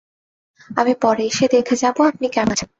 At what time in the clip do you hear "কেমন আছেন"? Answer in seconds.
2.35-2.69